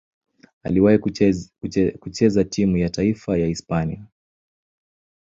[0.63, 0.97] Aliwahi
[1.99, 4.05] kucheza timu ya taifa ya Hispania.